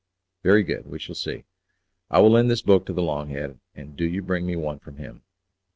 [0.41, 1.43] "Very good, we shall see.
[2.09, 4.79] I will lend this book to the 'long head,' and do you bring me one
[4.79, 5.21] from him."